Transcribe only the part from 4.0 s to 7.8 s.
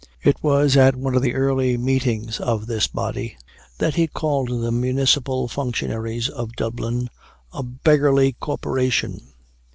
called the municipal functionaries of Dublin, "a